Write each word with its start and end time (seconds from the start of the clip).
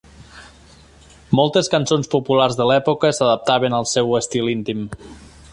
Moltes 1.41 1.69
cançons 1.75 2.09
populars 2.15 2.57
de 2.63 2.69
l'època 2.71 3.15
s'adaptaven 3.19 3.79
al 3.81 3.89
seu 3.95 4.21
estil 4.25 4.53
íntim. 4.59 4.87